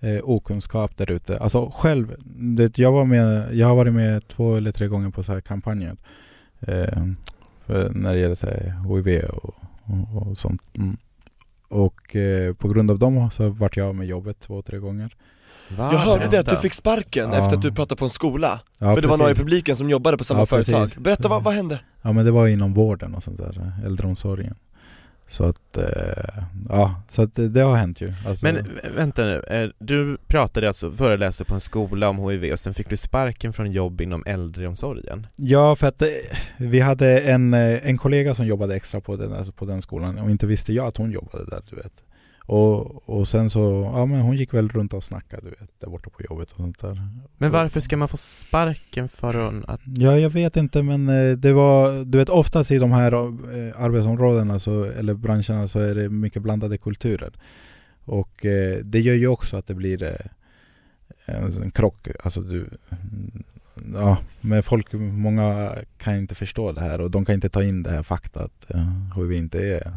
[0.01, 1.39] eh, okunskap där ute.
[1.39, 2.15] Alltså själv,
[2.57, 5.41] det, jag, var med, jag har varit med två eller tre gånger på så här
[5.41, 5.97] kampanjer
[6.61, 7.05] eh,
[7.67, 10.63] för när det gäller så här HIV och, och, och sånt.
[10.75, 10.97] Mm.
[11.69, 15.15] Och eh, på grund av dem så vart jag av med jobbet två, tre gånger.
[15.69, 15.89] Va?
[15.93, 17.39] Jag hörde det att du fick sparken Ja.
[17.39, 19.45] efter att du pratade på en skola Ja, För det var några i precis.
[19.45, 20.99] publiken som jobbade på samma Ja, företag precis.
[20.99, 21.81] Berätta, vad, vad hände?
[22.03, 24.55] Ja men det var inom vården och sånt där, äldreomsorgen.
[25.29, 28.09] Så att, eh, ja, så att det, har hänt ju.
[28.27, 32.53] Alltså, Men vä- vänta nu, eh, du pratade alltså, föreläste på en skola om HIV
[32.53, 35.27] och sen fick du sparken från jobb inom äldreomsorgen.
[35.37, 36.09] Ja, för att eh,
[36.57, 40.31] vi hade en, en kollega som jobbade extra på den, alltså på den skolan och
[40.31, 41.93] inte visste jag att hon jobbade där, du vet.
[42.47, 45.89] Och, och sen så, ja men hon gick väl runt och snackade, du vet, där
[45.89, 47.09] borta på jobbet och sånt där.
[47.39, 49.81] Men varför ska man få sparken för att...
[49.85, 53.83] Ja, jag vet inte men eh, det var, du vet oftast i de här eh,
[53.83, 57.33] arbetsområdena så, eller branscherna så är det mycket blandade kulturer.
[58.05, 60.27] Och eh, det gör ju också att det blir eh,
[61.25, 62.69] en, en krock, alltså du,
[63.95, 67.83] ja, men folk, många kan inte förstå det här och de kan inte ta in
[67.83, 69.93] det här fakta att eh, HIV inte är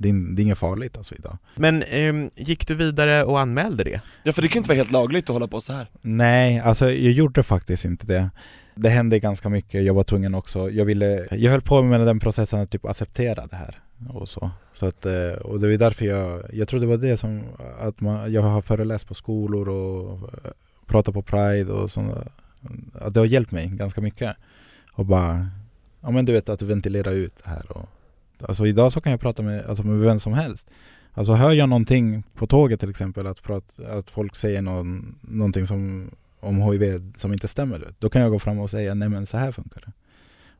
[0.00, 1.38] det är, det är inget farligt alltså idag.
[1.54, 4.00] Men ehm, gick du vidare och anmälde det?
[4.22, 5.86] Ja för det kan ju inte vara helt lagligt att hålla på så här.
[6.00, 8.30] Nej, alltså jag gjorde faktiskt inte det.
[8.74, 12.20] Det hände ganska mycket, jag var tvungen också, jag ville, jag höll på med den
[12.20, 14.50] processen att typ acceptera det här och så.
[14.74, 17.42] så att, eh, och det var därför jag, jag tror det var det som,
[17.80, 20.50] att man, jag har föreläst på skolor och eh,
[20.86, 22.14] pratat på Pride och sånt.
[22.94, 24.36] Att det har hjälpt mig ganska mycket.
[24.92, 25.46] Och bara,
[26.00, 27.88] ja men du vet att ventilera ut det här och
[28.42, 30.66] Alltså idag så kan jag prata med, alltså med vem som helst.
[31.12, 35.66] Alltså hör jag någonting på tåget till exempel, att, prata, att folk säger någon, någonting
[35.66, 39.26] som, om HIV som inte stämmer, då kan jag gå fram och säga nej men
[39.26, 39.92] så här funkar det.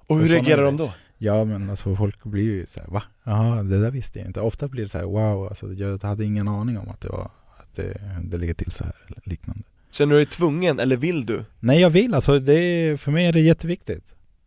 [0.06, 0.92] Och hur Och reagerar de då?
[1.18, 3.02] Ja men alltså folk blir ju såhär, va?
[3.24, 4.40] Jaha, det där visste jag inte.
[4.40, 7.30] Ofta blir det så här: wow, alltså, jag hade ingen aning om att det var,
[7.58, 9.62] att det, det ligger till så här eller liknande.
[9.90, 11.44] Känner du dig tvungen eller vill du?
[11.60, 14.04] Nej jag vill, alltså det, för mig är det jätteviktigt.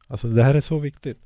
[0.07, 1.17] Alltså det här är så viktigt.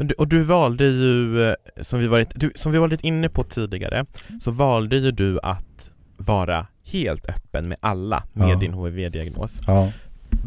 [0.00, 3.28] Men du- Och du valde ju, eh, som vi varit, du, som vi varit inne
[3.28, 4.04] på tidigare,
[4.40, 8.56] så valde ju du att vara helt öppen med alla med Ja.
[8.56, 9.60] din HIV-diagnos.
[9.66, 9.92] Ja.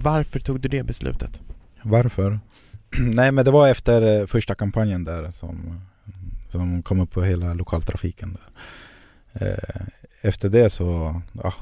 [0.04, 1.42] Varför tog du det beslutet?
[1.82, 2.39] Varför?
[3.00, 5.80] Nej men det var efter eh, första kampanjen där som,
[6.50, 8.38] som kom upp på hela lokaltrafiken
[9.34, 9.48] där.
[9.48, 9.82] Eh,
[10.22, 11.54] Efter det så, ja,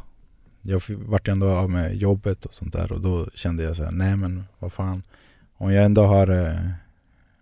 [0.61, 3.91] jag vart ändå av med jobbet och sånt där och då kände jag så här,
[3.91, 5.03] nej men vad fan.
[5.57, 6.27] Om jag ändå har,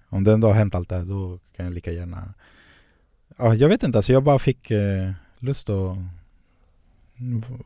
[0.10, 2.34] om det ändå har hänt allt det här då kan jag lika gärna
[3.38, 5.98] Ja, jag vet inte, alltså jag bara fick eh, lust att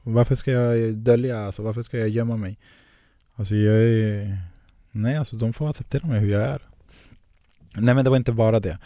[0.04, 2.58] Varför ska jag dölja, alltså varför ska jag gömma mig?
[3.36, 4.38] Alltså jag är
[4.92, 6.62] Nej alltså de får acceptera mig hur jag är.
[7.76, 8.78] Nej men det var inte bara det.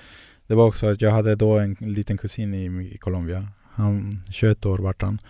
[0.47, 3.47] Det var också att jag hade då en liten kusin i, i Colombia.
[3.63, 5.21] Han 21 år vart han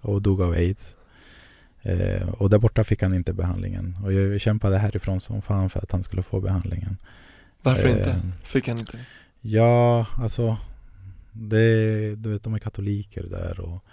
[0.00, 0.94] och dog av aids.
[1.82, 3.96] Eh, Och där borta fick han inte behandlingen.
[4.04, 6.96] Och jag kämpade härifrån som fan för att han skulle få behandlingen.
[7.66, 8.20] Varför Eh, inte?
[8.44, 8.98] Fick han inte?
[9.40, 10.56] Ja alltså
[11.32, 13.84] det, Du vet de är katoliker där och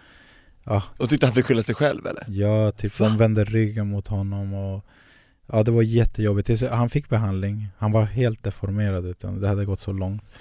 [0.66, 2.26] Ja, Och tyckte han fick skylla sig själv eller?
[2.28, 3.08] Ja, typ Va?
[3.08, 4.86] de vände ryggen mot honom och
[5.48, 9.80] Ja det var jättejobbigt, han fick behandling, han var helt deformerad utan det hade gått
[9.80, 10.32] så långt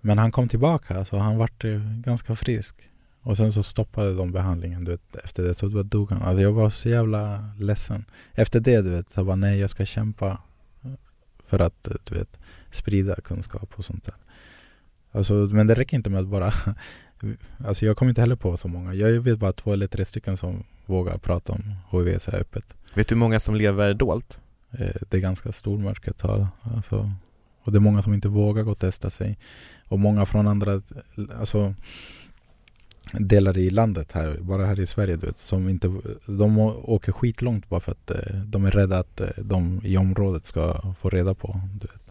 [0.00, 2.74] Men han kom tillbaka, så han vart eh, ganska frisk
[3.22, 6.42] Och sen så stoppade de behandlingen du vet, efter det, så då dog han Alltså
[6.42, 10.38] jag var så jävla ledsen Efter det du vet, så bara nej jag ska kämpa
[11.46, 12.38] För att eh, du vet,
[12.70, 14.14] sprida kunskap och sånt där.
[15.12, 16.52] Alltså, men det räcker inte med att bara
[17.66, 18.94] Alltså jag kommer inte heller på så många.
[18.94, 22.64] Jag vet bara två eller tre stycken som vågar prata om HIV så här öppet.
[22.94, 24.40] Vet du hur många som lever dolt?
[24.70, 27.12] Eh, Det är ganska stor mörkertal alltså,
[27.62, 29.38] Och det är många som inte vågar gå och testa sig.
[29.88, 30.82] Och många från andra
[31.38, 31.74] alltså,
[33.12, 35.92] delar i landet här, bara här i Sverige du vet, som inte,
[36.26, 40.46] de åker skitlångt bara för att eh, de är rädda att eh, de i området
[40.46, 42.07] ska få reda på du vet.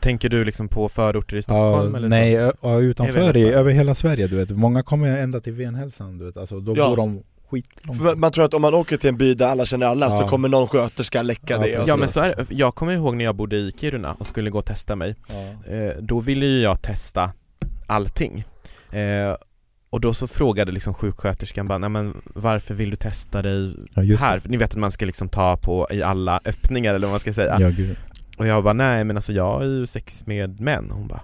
[0.00, 2.52] Tänker du liksom på förorter i Stockholm eller nej, så?
[2.62, 4.50] ja, utanför, Över i, hela över hela Sverige du vet.
[4.50, 6.88] Många kommer ända till Venhälsan du vet, alltså, då Ja.
[6.88, 9.64] bor de skitlångt För man- tror att om man åker till en by där alla
[9.64, 10.28] känner alla så Ja.
[10.28, 12.46] kommer någon sköterska läcka Ja, det och Ja men så är det.
[12.54, 15.14] Jag kommer ihåg när jag bodde i Kiruna och skulle gå och testa mig.
[15.28, 15.72] ja.
[15.74, 17.30] Eh, då ville ju jag testa
[17.86, 18.44] allting.
[18.92, 19.36] Eh,
[19.90, 24.16] och då så frågade liksom sjuksköterskan bara, nej men varför vill du testa dig Ja,
[24.16, 24.38] här?
[24.38, 27.20] För ni vet att man ska liksom ta på i alla öppningar eller vad man
[27.20, 27.56] ska säga.
[27.60, 27.96] Ja, gud.
[28.38, 30.90] Och jag bara, nej men alltså jag har ju sex med män.
[30.90, 31.20] Hon bara,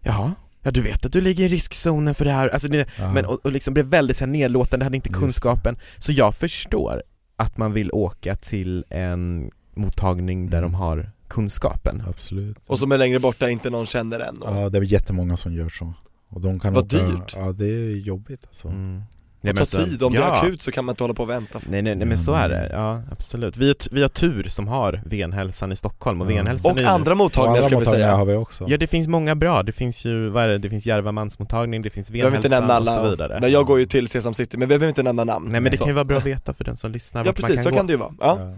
[0.00, 0.32] jaha?
[0.62, 2.48] Ja du vet att du ligger i riskzonen för det här.
[2.48, 5.76] Alltså, ni, men, och, och liksom blev väldigt så här nedlåtande, hade inte kunskapen.
[5.98, 7.02] Så jag förstår
[7.36, 10.70] att man vill åka till en mottagning där Mm.
[10.72, 12.02] de har kunskapen.
[12.08, 12.56] Absolut.
[12.66, 14.56] Och som är längre bort där inte någon känner än och...
[14.56, 15.94] Ja, det är jättemånga som gör så.
[16.28, 17.34] Och de kan Vad åka, dyrt.
[17.36, 18.68] Ja, det är jobbigt alltså.
[18.68, 19.02] Mm.
[19.42, 20.24] Det tar så- tid, om det ja.
[20.34, 22.32] är akut så kan man inte hålla på och vänta Nej, nej, nej men så
[22.34, 23.56] är det, ja absolut.
[23.56, 26.36] Vi vi har tur som har Venhälsan i Stockholm och Ja.
[26.36, 28.64] Venhälsan Och är andra mottagningar andra ska vi säga har vi också.
[28.68, 31.82] Ja det finns många bra, det finns ju, vad är det, det finns Järva mansmottagning,
[31.82, 33.38] det finns Venhälsan och så vidare.
[33.40, 35.70] nej jag går ju till Sesam City men vi behöver inte nämna namn Nej men
[35.72, 35.84] det Så.
[35.84, 37.76] kan ju vara bra att veta för den som lyssnar Ja precis, man så kan
[37.78, 37.86] kan gå.
[37.86, 38.12] det ju vara.
[38.20, 38.36] Ja.
[38.40, 38.54] Ja.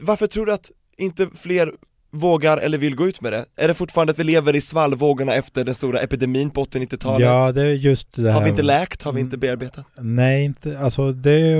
[0.00, 1.72] Varför tror du att inte fler
[2.12, 3.44] vågar eller vill gå ut med det?
[3.56, 7.26] Är det fortfarande att vi lever i svallvågorna efter den stora epidemin på 80-90-talet?
[7.26, 8.32] ja, det är just det här.
[8.32, 9.02] Har vi inte läkt?
[9.02, 9.40] Har vi inte Mm.
[9.40, 9.84] bearbetat?
[10.00, 11.56] Nej, inte, alltså det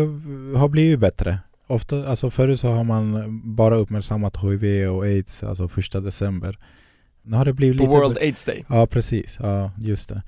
[0.57, 1.39] har blivit bättre.
[1.67, 6.59] Ofta, alltså förut så har man bara uppmärksammat HIV och aids, alltså första december.
[7.23, 8.65] Nu har det blivit På lite World AIDS Day?
[8.69, 10.23] Ja precis, ja just det.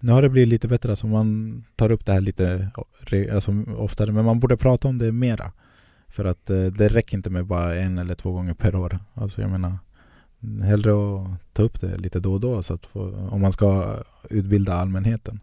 [0.00, 2.68] Nu har det blivit lite bättre, alltså man tar upp det här lite
[3.00, 5.52] re- alltså, oftare, men man borde prata om det mera.
[6.14, 8.98] För att eh, det räcker inte med bara en eller två gånger per år.
[9.14, 9.78] Alltså jag menar,
[10.64, 13.96] hellre att ta upp det lite då och då så att få, om man ska
[14.30, 15.40] utbilda allmänheten.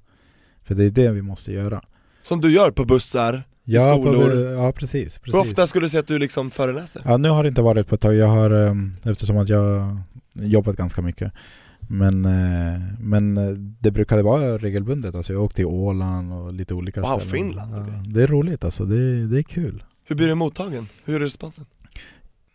[0.64, 1.82] För det är det vi måste göra.
[2.24, 4.32] Som du gör på bussar, Ja, skolor.
[4.32, 5.18] På, ja precis.
[5.18, 5.36] precis.
[5.36, 7.02] hur ofta skulle du säga att du liksom föreläser?
[7.06, 8.16] Ja, nu har det inte varit på ett tag.
[8.16, 9.98] Jag har, eh, eftersom att jag
[10.34, 11.34] jobbat ganska mycket.
[11.80, 13.36] Men, eh, men
[13.80, 15.16] det brukade vara regelbundet.
[15.16, 17.46] Alltså jag åkte till Åland och lite olika Wow, ställen.
[17.46, 19.84] Finland, Ja, det är roligt alltså, det, det är kul.
[20.12, 20.88] Hur blir du mottagen?
[21.06, 21.66] Hur är responsen?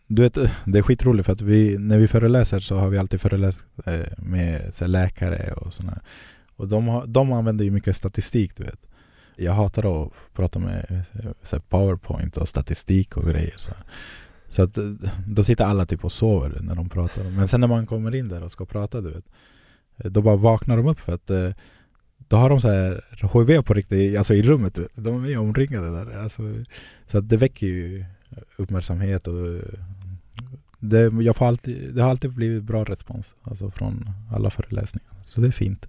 [0.07, 3.21] Du vet, det är skitroligt för att vi, när vi föreläser så har vi alltid
[3.21, 6.01] föreläst eh, med så här, läkare och sådana.
[6.55, 8.79] Och de, har, de använder ju mycket statistik du vet.
[9.35, 13.55] Jag hatar att prata med eh, så här, powerpoint och statistik och grejer.
[13.57, 13.71] Så,
[14.49, 14.91] så att, eh,
[15.27, 17.23] då sitter alla typ och sover när de pratar.
[17.23, 19.25] Men sen när man kommer in där och ska prata du vet.
[20.13, 21.49] Då bara vaknar de upp för att eh,
[22.27, 23.01] då har de så här
[23.33, 24.79] HIV på riktigt, alltså i rummet.
[24.95, 26.17] De är ju omringade där.
[26.23, 26.41] Alltså,
[27.07, 28.05] så att det väcker ju
[28.57, 29.61] uppmärksamhet och
[30.79, 35.07] det, jag får alltid, det har alltid blivit bra respons alltså från alla föreläsningar.
[35.25, 35.85] Så det är fint.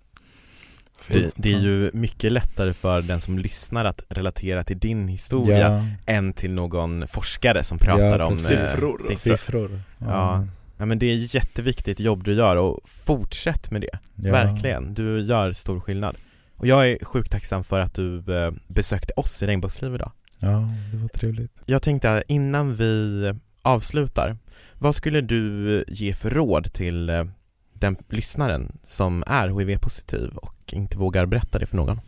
[1.08, 5.58] Det, det är ju mycket lättare för den som lyssnar att relatera till din historia
[5.58, 8.98] Ja, än till någon forskare som pratar Ja, om eh, Siffror.
[8.98, 9.36] siffror.
[9.36, 9.82] siffror.
[9.98, 10.46] Ja.
[10.76, 14.32] ja men det är jätteviktigt jobb du gör och fortsätt med det, Ja.
[14.32, 14.94] verkligen.
[14.94, 16.16] Du gör stor skillnad.
[16.58, 20.12] Och jag är sjukt tacksam för att du eh, besökte oss i Regnbågsliv idag.
[20.38, 21.52] Ja, det var trevligt.
[21.66, 24.36] Jag tänkte innan vi avslutar,
[24.78, 27.24] vad skulle du ge för råd till eh,
[27.72, 32.00] den lyssnaren som är HIV-positiv och inte vågar berätta det för någon?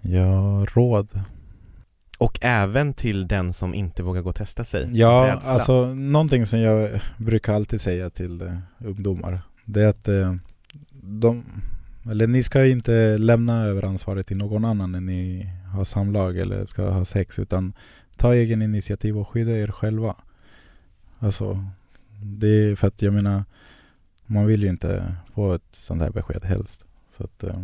[0.00, 1.20] Ja, råd.
[2.18, 4.88] Och även till den som inte vågar gå och testa sig.
[4.92, 5.52] Ja, Rädsla.
[5.52, 9.40] alltså någonting som jag brukar alltid säga till eh, ungdomar.
[9.64, 10.08] Det är att
[11.02, 11.44] de,
[12.10, 16.64] eller ni ska inte lämna över ansvaret till någon annan när ni har samlag eller
[16.64, 17.38] ska ha sex.
[17.38, 17.72] Utan
[18.16, 20.14] ta egen initiativ och skydda er själva.
[21.18, 21.64] Alltså,
[22.22, 23.44] det är för att jag menar,
[24.26, 26.84] man vill ju inte få ett sånt här besked helst.
[27.16, 27.62] Så, att, eh,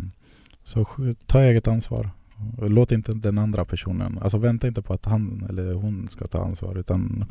[0.64, 0.86] så
[1.26, 2.10] ta eget ansvar.
[2.58, 6.44] Låt inte den andra personen, alltså vänta inte på att han eller hon ska ta
[6.44, 7.24] ansvar utan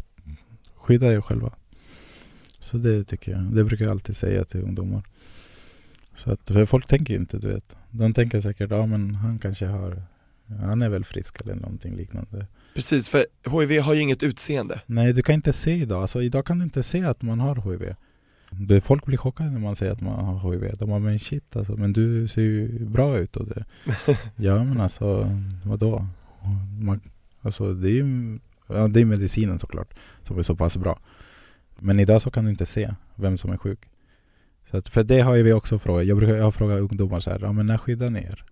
[0.75, 1.51] skydda er själva.
[2.59, 5.03] Så det tycker jag, det brukar jag alltid säga till ungdomar.
[6.15, 7.77] Så att, för folk tänker ju inte, du vet.
[7.91, 10.03] De tänker säkert, ja men han kanske har,
[10.61, 12.47] han är väl frisk eller någonting liknande.
[12.75, 14.81] Precis, för HIV har ju inget utseende.
[14.85, 16.01] Nej, du kan inte se idag.
[16.01, 17.95] Alltså, idag kan du inte se att man har HIV.
[18.51, 20.73] Det, folk blir chockade när man säger att man har HIV.
[20.79, 23.37] De bara, men shit alltså, men du ser ju bra ut.
[23.37, 23.65] Och det.
[24.35, 25.29] ja, men alltså,
[25.65, 26.07] vadå?
[26.81, 27.01] Man,
[27.41, 30.99] alltså, det är ju ja, det är medicinen såklart, som är så pass bra.
[31.79, 33.79] Men idag så kan du inte se vem som är sjuk.
[34.73, 36.05] Så att, för det har ju vi också frågat.
[36.05, 38.43] Jag brukar jag har frågat ungdomar så här, ja, men när skyddar ni er?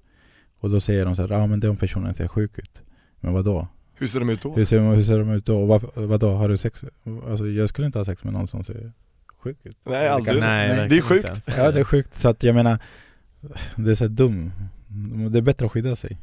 [0.59, 2.81] Och då säger de så här, ja men den personen ser sjuk ut.
[3.19, 3.67] Men vadå?
[3.93, 4.53] Hur ser de ut då?
[4.55, 5.61] Hur ser, hur ser de ut då?
[5.61, 6.83] Och vad, vadå, har du sex?
[7.29, 8.91] Alltså jag skulle inte ha sex med någon som ser
[9.43, 9.77] sjuk ut.
[9.83, 10.39] Nej, aldrig.
[10.39, 11.47] Nej, Nej, det är sjukt.
[11.57, 12.79] Ja det är sjukt, så att jag menar
[13.75, 14.51] Det är så här dum
[15.31, 16.17] Det är bättre att skydda sig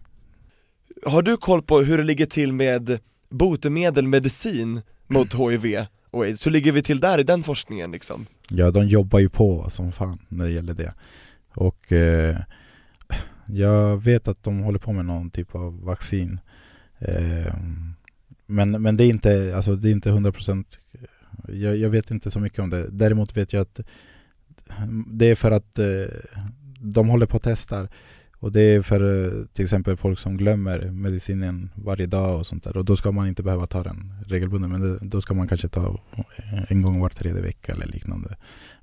[1.06, 6.46] Har du koll på hur det ligger till med botemedel, medicin mot HIV och aids?
[6.46, 8.26] Hur ligger vi till där i den forskningen liksom?
[8.50, 10.94] Ja de jobbar ju på som fan när det gäller det.
[11.54, 12.36] Och eh,
[13.46, 16.40] Jag vet att de håller på med någon typ av vaccin.
[16.98, 17.54] Eh,
[18.46, 21.00] men, men det är inte, alltså det är inte 100% eh,
[21.56, 22.88] jag, jag vet inte så mycket om det.
[22.90, 23.80] Däremot vet jag att
[25.06, 26.06] Det är för att eh,
[26.80, 27.88] De håller på och testar.
[28.40, 32.64] Och det är för eh, till exempel folk som glömmer medicinen varje dag och sånt
[32.64, 35.48] där Och då ska man inte behöva ta den regelbundet Men det, då ska man
[35.48, 35.98] kanske ta
[36.68, 38.36] en gång var tredje vecka eller liknande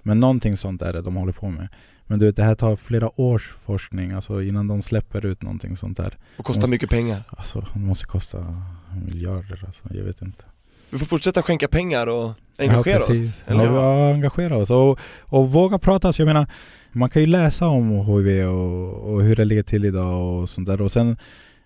[0.04, 1.68] Men någonting sånt är det de håller på med
[2.08, 5.78] Men du vet det här tar flera års forskning Alltså innan de släpper ut någonting
[5.78, 7.24] sånt där Och kostar Måste- mycket pengar.
[7.30, 8.62] Alltså det måste kosta
[9.06, 10.44] miljarder alltså, jag vet inte
[10.90, 13.08] Vi får fortsätta skänka pengar och engagera ja, oss.
[13.08, 13.44] precis.
[13.48, 13.66] Eller?
[13.66, 16.14] Ja, ja, engagera oss och, och våga prata.
[16.14, 16.48] Så jag menar,
[16.96, 20.68] man kan ju läsa om HIV och, och hur det ligger till idag och sånt
[20.68, 20.82] där.
[20.82, 21.18] Och sen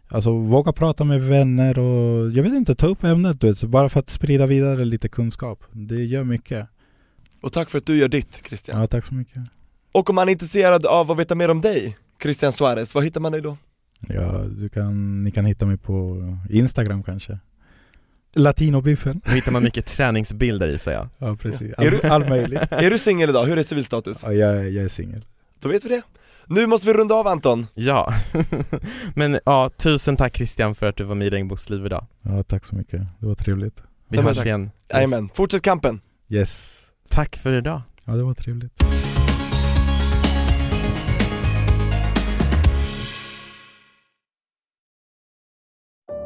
[0.07, 3.67] alltså, våga prata med vänner och jag vet inte, ta upp ämnet du vet, så
[3.67, 5.63] bara för att sprida vidare lite kunskap.
[5.71, 6.67] Det gör mycket.
[7.41, 8.79] Och tack för att du gör ditt Christian.
[8.79, 9.43] Ja, tack så mycket.
[9.91, 13.21] Och om man är intresserad av att veta mer om dig, Christian Suarez, var hittar
[13.21, 13.57] man dig då?
[14.07, 16.17] Ja, du kan, ni kan hitta mig på
[16.49, 17.39] Instagram kanske.
[18.35, 19.21] Latinobiffen.
[19.25, 21.09] Då hittar man mycket träningsbilder i sig ja.
[21.17, 21.71] Ja, precis.
[21.77, 22.61] Är du- All, all möjligt.
[22.71, 23.45] Är du singel idag?
[23.45, 24.21] Hur är civilstatus?
[24.23, 25.25] Ja, jag, jag är singel.
[25.59, 26.01] Då vet vi det.
[26.45, 27.67] Nu måste vi runda av Anton.
[27.75, 28.13] Ja,
[29.15, 32.05] men ja, tusen tack Christian för att du var med i Regnbågsliv idag.
[32.21, 33.01] Ja, tack så mycket.
[33.19, 33.83] Det var trevligt.
[34.09, 34.45] Vi Ja, hörs tack.
[34.45, 34.71] igen.
[34.93, 36.01] Jajamän, fortsätt kampen.
[36.29, 36.79] Yes.
[37.09, 37.81] Tack för idag.
[38.05, 38.73] Ja, det var trevligt.